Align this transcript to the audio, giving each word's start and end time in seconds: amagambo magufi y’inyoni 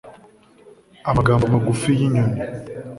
amagambo 1.09 1.43
magufi 1.53 1.89
y’inyoni 1.99 2.39